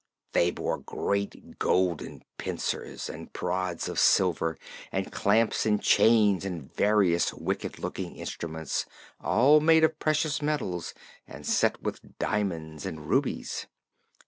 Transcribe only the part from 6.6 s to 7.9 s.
various wicked